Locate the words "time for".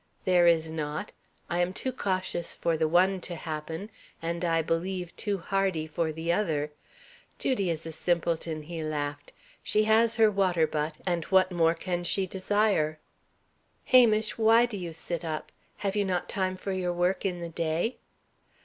16.27-16.71